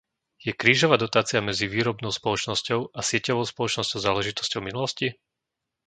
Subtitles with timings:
[0.45, 5.07] Je krížová dotácia medzi výrobnou spoločnosťou a sieťovou spoločnosťou záležitosťou minulosti?